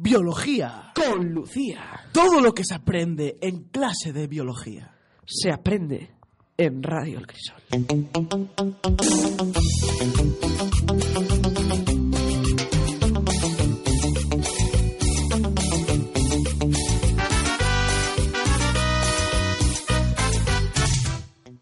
Biología. 0.00 0.92
Con 0.94 1.32
Lucía. 1.32 2.04
Todo 2.12 2.40
lo 2.40 2.54
que 2.54 2.62
se 2.64 2.72
aprende 2.72 3.36
en 3.40 3.64
clase 3.64 4.12
de 4.12 4.28
biología. 4.28 4.94
Se 5.26 5.50
aprende 5.50 6.12
en 6.56 6.84
Radio 6.84 7.18
El 7.18 7.26
Crisol. 7.26 7.56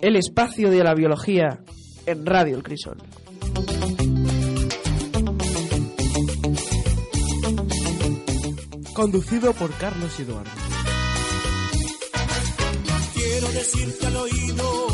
El 0.00 0.16
espacio 0.16 0.70
de 0.72 0.82
la 0.82 0.94
biología 0.94 1.60
en 2.04 2.26
Radio 2.26 2.56
El 2.56 2.64
Crisol. 2.64 2.98
Conducido 9.08 9.52
por 9.52 9.70
Carlos 9.74 10.18
Eduardo. 10.18 10.50
Quiero 13.12 13.48
decirte 13.52 14.06
al 14.06 14.16
oído 14.16 14.86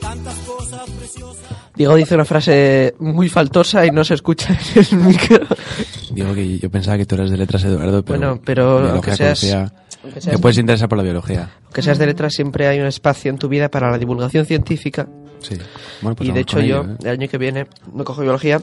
tantas 0.00 0.34
cosas 0.46 0.88
preciosas. 0.98 1.44
Diego 1.76 1.94
dice 1.96 2.14
una 2.14 2.24
frase 2.24 2.94
muy 3.00 3.28
faltosa 3.28 3.84
y 3.84 3.90
no 3.90 4.02
se 4.02 4.14
escucha 4.14 4.58
en 4.74 4.86
el 4.90 5.04
micro. 5.04 5.46
Digo 6.10 6.32
que 6.34 6.58
yo 6.58 6.70
pensaba 6.70 6.96
que 6.96 7.04
tú 7.04 7.16
eras 7.16 7.28
de 7.30 7.36
letras, 7.36 7.62
Eduardo, 7.64 8.02
pero... 8.02 8.18
Bueno, 8.18 8.40
pero 8.42 8.78
aunque 8.92 9.14
seas- 9.14 9.40
conocía- 9.40 9.72
aunque 10.04 10.20
Te 10.22 10.38
puedes 10.38 10.56
interesar 10.56 10.88
por 10.88 10.96
la 10.96 11.04
biología. 11.04 11.50
Que 11.70 11.82
seas 11.82 11.98
de 11.98 12.06
letras, 12.06 12.32
siempre 12.32 12.66
hay 12.66 12.80
un 12.80 12.86
espacio 12.86 13.30
en 13.30 13.36
tu 13.36 13.50
vida 13.50 13.70
para 13.70 13.90
la 13.90 13.98
divulgación 13.98 14.46
científica. 14.46 15.06
Sí. 15.40 15.58
Bueno, 16.00 16.16
pues 16.16 16.30
y 16.30 16.32
de 16.32 16.40
hecho 16.40 16.60
yo, 16.60 16.80
ello, 16.80 16.92
¿eh? 16.92 16.96
el 17.02 17.10
año 17.10 17.28
que 17.28 17.36
viene, 17.36 17.66
no 17.92 18.04
cojo 18.04 18.22
biología, 18.22 18.62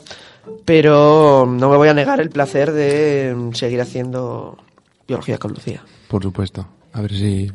pero 0.65 1.45
no 1.47 1.69
me 1.69 1.77
voy 1.77 1.87
a 1.87 1.93
negar 1.93 2.19
el 2.19 2.31
placer 2.31 2.71
de 2.71 3.51
seguir 3.53 3.79
haciendo 3.79 4.57
biología 5.07 5.37
con 5.37 5.51
Lucía. 5.51 5.83
Por 6.07 6.23
supuesto. 6.23 6.67
A 6.93 7.01
ver 7.01 7.11
si... 7.11 7.51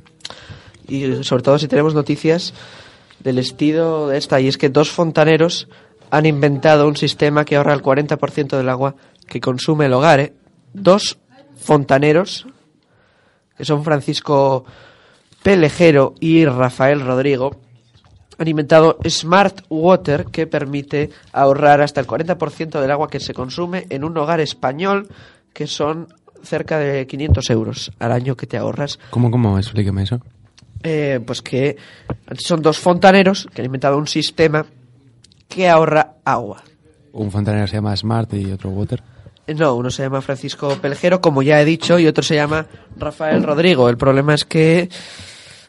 Y 0.89 1.23
sobre 1.23 1.43
todo 1.43 1.59
si 1.59 1.69
tenemos 1.69 1.95
noticias 1.95 2.55
del 3.21 3.39
estilo 3.39 4.09
de 4.09 4.19
esta, 4.19 4.41
y 4.41 4.49
es 4.49 4.59
que 4.59 4.69
dos 4.69 4.91
fontaneros 4.91 5.69
han 6.11 6.27
inventado 6.27 6.89
un 6.89 6.97
sistema 6.97 7.45
que 7.45 7.57
ahorra 7.57 7.73
el 7.73 7.83
40% 7.83 8.57
del 8.57 8.69
agua 8.69 8.97
que 9.27 9.41
consume 9.41 9.87
el 9.87 9.93
hogar. 9.93 10.21
¿eh? 10.21 10.35
Dos 10.75 11.19
fontaneros, 11.57 12.47
que 13.57 13.65
son 13.65 13.85
Francisco 13.85 14.65
Pelejero 15.43 16.15
y 16.21 16.45
Rafael 16.45 17.01
Rodrigo, 17.01 17.57
han 18.39 18.49
inventado 18.49 18.99
Smart 19.09 19.63
Water 19.69 20.27
que 20.27 20.47
permite 20.47 21.11
ahorrar 21.33 21.81
hasta 21.81 22.01
el 22.01 22.07
40% 22.07 22.81
del 22.81 22.91
agua 22.91 23.09
que 23.09 23.21
se 23.21 23.35
consume 23.35 23.87
en 23.89 24.05
un 24.05 24.17
hogar 24.19 24.41
español, 24.41 25.09
que 25.53 25.67
son 25.67 26.09
cerca 26.43 26.79
de 26.79 27.07
500 27.07 27.51
euros 27.51 27.93
al 27.99 28.13
año 28.13 28.37
que 28.37 28.47
te 28.47 28.57
ahorras 28.59 28.99
¿Cómo, 29.11 29.31
cómo? 29.31 29.59
Explíqueme 29.59 30.03
eso. 30.03 30.21
eh, 30.83 31.21
pues 31.25 31.43
que 31.43 31.77
son 32.39 32.63
dos 32.63 32.79
fontaneros 32.79 33.49
que 33.55 33.63
han 33.63 33.67
inventado 33.67 33.97
un 33.99 34.07
sistema 34.09 34.67
que 35.49 35.69
ahorra 35.69 36.15
agua. 36.25 36.63
Un 37.13 37.31
fontanero 37.31 37.67
se 37.67 37.75
llama 37.77 37.95
Smart 37.97 38.33
y 38.35 38.51
otro 38.53 38.71
Water. 38.71 39.03
Eh, 39.47 39.55
No, 39.55 39.75
uno 39.75 39.91
se 39.91 40.03
llama 40.03 40.21
Francisco 40.23 40.77
Pelejero, 40.81 41.21
como 41.21 41.43
ya 41.43 41.61
he 41.61 41.65
dicho, 41.65 41.99
y 41.99 42.07
otro 42.07 42.23
se 42.25 42.35
llama 42.37 42.67
Rafael 42.97 43.43
Rodrigo. 43.43 43.89
El 43.91 43.99
problema 43.99 44.33
es 44.35 44.45
que 44.47 44.89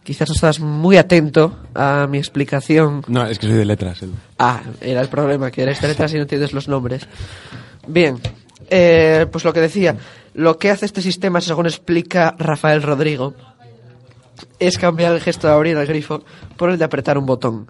quizás 0.03 0.29
no 0.29 0.35
estás 0.35 0.59
muy 0.61 0.95
atento 0.97 1.59
a 1.75 2.07
mi 2.09 2.17
explicación. 2.17 3.03
No, 3.07 3.25
es 3.25 3.39
que 3.39 3.47
soy 3.47 3.57
de 3.57 3.65
letras. 3.65 4.01
Edu. 4.03 4.13
Ah, 4.39 4.61
era 4.79 5.01
el 5.01 5.09
problema, 5.09 5.51
que 5.51 5.63
eres 5.63 5.81
de 5.81 5.89
letras 5.89 6.13
y 6.13 6.15
no 6.15 6.21
entiendes 6.23 6.53
los 6.53 6.67
nombres. 6.69 7.05
Bien, 7.87 8.19
eh, 8.69 9.25
pues 9.31 9.43
lo 9.43 9.51
que 9.51 9.59
decía, 9.59 9.97
lo 10.33 10.57
que 10.57 10.71
hace 10.71 10.85
este 10.85 11.01
sistema, 11.01 11.41
según 11.41 11.65
explica 11.65 12.35
Rafael 12.37 12.81
Rodrigo, 12.81 13.33
es 14.59 14.77
cambiar 14.77 15.13
el 15.13 15.21
gesto 15.21 15.47
de 15.47 15.53
abrir 15.53 15.77
el 15.77 15.87
grifo 15.87 16.23
por 16.57 16.69
el 16.69 16.77
de 16.77 16.85
apretar 16.85 17.17
un 17.17 17.25
botón. 17.25 17.67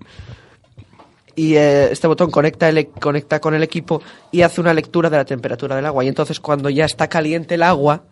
Y 1.36 1.56
eh, 1.56 1.92
este 1.92 2.08
botón 2.08 2.30
conecta, 2.30 2.70
el, 2.70 2.88
conecta 2.88 3.40
con 3.40 3.56
el 3.56 3.64
equipo 3.64 4.02
y 4.32 4.42
hace 4.42 4.62
una 4.62 4.74
lectura 4.74 5.10
de 5.10 5.18
la 5.18 5.26
temperatura 5.26 5.76
del 5.76 5.86
agua. 5.86 6.04
Y 6.04 6.08
entonces 6.08 6.40
cuando 6.40 6.70
ya 6.70 6.86
está 6.86 7.10
caliente 7.10 7.56
el 7.56 7.64
agua, 7.64 8.04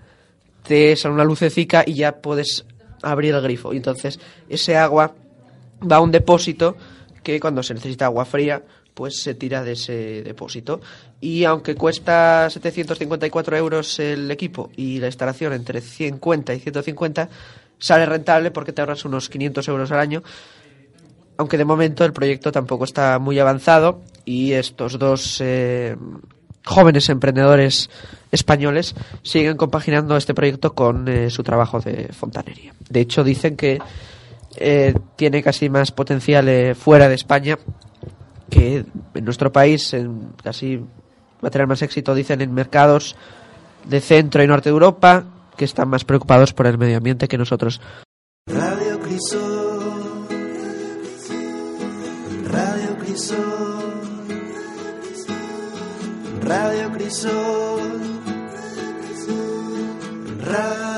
te 0.64 0.96
sale 0.96 1.14
una 1.14 1.24
lucecica 1.24 1.84
y 1.86 1.94
ya 1.94 2.18
puedes 2.18 2.66
abrir 3.04 3.36
el 3.36 3.42
grifo. 3.42 3.74
Y 3.74 3.78
entonces 3.78 4.20
ese 4.50 4.76
agua 4.76 5.14
va 5.90 5.98
a 5.98 6.02
un 6.02 6.12
depósito 6.12 6.76
que 7.24 7.40
cuando 7.40 7.62
se 7.62 7.76
necesita 7.76 8.06
agua 8.06 8.26
fría, 8.26 8.64
pues 8.94 9.22
se 9.22 9.34
tira 9.36 9.64
de 9.64 9.74
ese 9.74 10.24
depósito. 10.24 10.82
Y 11.20 11.44
aunque 11.44 11.76
cuesta 11.76 12.50
754 12.50 13.58
euros 13.58 14.00
el 14.00 14.30
equipo 14.32 14.70
y 14.76 15.00
la 15.00 15.08
instalación 15.08 15.54
entre 15.54 15.82
50 15.82 16.54
y 16.54 16.60
150, 16.60 17.30
sale 17.80 18.06
rentable 18.06 18.52
porque 18.52 18.74
te 18.74 18.82
ahorras 18.82 19.06
unos 19.06 19.30
500 19.30 19.68
euros 19.68 19.92
al 19.92 20.00
año. 20.00 20.24
Aunque 21.38 21.58
de 21.58 21.66
momento 21.66 22.06
el 22.06 22.14
proyecto 22.14 22.52
tampoco 22.52 22.84
está 22.84 23.18
muy 23.20 23.40
avanzado 23.40 24.02
y 24.26 24.52
estos 24.54 25.00
dos 25.00 25.42
eh, 25.42 25.96
jóvenes 26.66 27.10
emprendedores 27.10 27.90
españoles 28.32 28.96
siguen 29.24 29.58
compaginando 29.58 30.16
este 30.16 30.34
proyecto 30.34 30.74
con 30.74 31.08
eh, 31.08 31.30
su 31.30 31.44
trabajo 31.44 31.80
de 31.80 32.10
fontanería. 32.14 32.74
De 32.90 33.02
hecho, 33.02 33.24
dicen 33.24 33.56
que 33.56 33.80
eh, 34.58 34.94
tiene 35.16 35.42
casi 35.42 35.70
más 35.70 35.92
potencial 35.92 36.48
eh, 36.50 36.76
fuera 36.76 37.08
de 37.08 37.16
España 37.16 37.58
que 38.52 38.86
en 39.16 39.26
nuestro 39.26 39.52
país, 39.52 39.96
casi 40.44 40.78
va 40.78 41.48
a 41.48 41.50
tener 41.50 41.66
más 41.66 41.82
éxito, 41.82 42.14
dicen, 42.14 42.42
en 42.42 42.54
mercados 42.54 43.16
de 43.86 44.00
centro 44.02 44.44
y 44.44 44.48
norte 44.48 44.70
de 44.70 44.74
Europa, 44.74 45.24
que 45.58 45.66
están 45.66 45.88
más 45.90 46.04
preocupados 46.04 46.54
por 46.54 46.68
el 46.68 46.78
medio 46.78 46.98
ambiente 46.98 47.28
que 47.28 47.38
nosotros. 47.38 47.82
Radio 48.48 49.00
Crisol. 49.00 50.28
Radio 52.46 52.98
Crisol. 53.00 54.04
Radio 56.44 56.92
Crisol. 56.92 57.82
Radio. 60.44 60.91